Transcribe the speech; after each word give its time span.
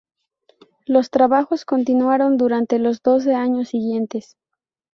Los 0.87 1.11
trabajos 1.11 1.63
continuaron 1.63 2.35
durante 2.37 2.79
los 2.79 3.03
doce 3.03 3.35
años 3.35 3.69
siguientes. 3.69 4.35